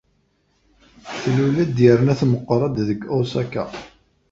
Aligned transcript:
Tlul-d 1.21 1.77
yerna 1.85 2.13
tmeqqeṛ-d 2.19 2.75
deg 2.87 2.99
Osaka. 3.19 3.65